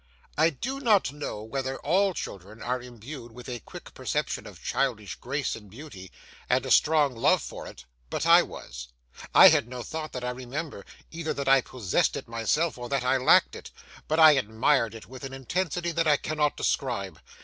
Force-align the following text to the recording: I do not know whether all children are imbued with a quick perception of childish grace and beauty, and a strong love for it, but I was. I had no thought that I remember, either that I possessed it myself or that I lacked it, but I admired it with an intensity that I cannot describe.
I 0.35 0.49
do 0.49 0.79
not 0.79 1.11
know 1.11 1.43
whether 1.43 1.77
all 1.77 2.15
children 2.15 2.59
are 2.63 2.81
imbued 2.81 3.31
with 3.33 3.47
a 3.47 3.59
quick 3.59 3.93
perception 3.93 4.47
of 4.47 4.63
childish 4.63 5.13
grace 5.13 5.55
and 5.55 5.69
beauty, 5.69 6.11
and 6.49 6.65
a 6.65 6.71
strong 6.71 7.15
love 7.15 7.39
for 7.43 7.67
it, 7.67 7.85
but 8.09 8.25
I 8.25 8.41
was. 8.41 8.87
I 9.35 9.49
had 9.49 9.67
no 9.67 9.83
thought 9.83 10.11
that 10.13 10.23
I 10.23 10.31
remember, 10.31 10.87
either 11.11 11.35
that 11.35 11.47
I 11.47 11.61
possessed 11.61 12.15
it 12.17 12.27
myself 12.27 12.79
or 12.79 12.89
that 12.89 13.03
I 13.03 13.17
lacked 13.17 13.55
it, 13.55 13.69
but 14.07 14.19
I 14.19 14.31
admired 14.31 14.95
it 14.95 15.05
with 15.05 15.23
an 15.23 15.33
intensity 15.35 15.91
that 15.91 16.07
I 16.07 16.17
cannot 16.17 16.57
describe. 16.57 17.19